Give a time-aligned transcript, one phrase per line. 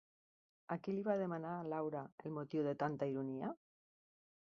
[0.75, 3.55] A qui li va demanar Laura el motiu de tanta ironia?